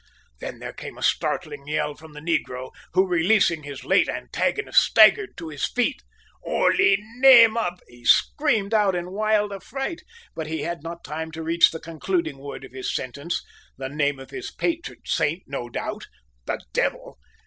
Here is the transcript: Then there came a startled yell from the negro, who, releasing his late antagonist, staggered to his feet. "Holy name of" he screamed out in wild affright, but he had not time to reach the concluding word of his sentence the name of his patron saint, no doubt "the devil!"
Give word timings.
Then 0.39 0.57
there 0.57 0.73
came 0.73 0.97
a 0.97 1.03
startled 1.03 1.53
yell 1.67 1.93
from 1.93 2.13
the 2.13 2.19
negro, 2.21 2.71
who, 2.93 3.05
releasing 3.05 3.61
his 3.61 3.83
late 3.85 4.09
antagonist, 4.09 4.81
staggered 4.81 5.37
to 5.37 5.49
his 5.49 5.67
feet. 5.67 6.01
"Holy 6.41 6.97
name 7.17 7.55
of" 7.55 7.79
he 7.87 8.03
screamed 8.03 8.73
out 8.73 8.95
in 8.95 9.11
wild 9.11 9.53
affright, 9.53 10.01
but 10.35 10.47
he 10.47 10.63
had 10.63 10.81
not 10.81 11.03
time 11.03 11.29
to 11.33 11.43
reach 11.43 11.69
the 11.69 11.79
concluding 11.79 12.39
word 12.39 12.65
of 12.65 12.71
his 12.71 12.91
sentence 12.91 13.43
the 13.77 13.89
name 13.89 14.19
of 14.19 14.31
his 14.31 14.49
patron 14.49 15.01
saint, 15.05 15.43
no 15.45 15.69
doubt 15.69 16.07
"the 16.47 16.59
devil!" 16.73 17.19